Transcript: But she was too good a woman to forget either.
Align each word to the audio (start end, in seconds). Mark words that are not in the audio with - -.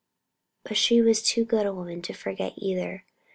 But 0.63 0.77
she 0.77 0.99
was 0.99 1.21
too 1.21 1.45
good 1.45 1.67
a 1.67 1.75
woman 1.75 2.01
to 2.01 2.13
forget 2.13 2.53
either. 2.57 3.05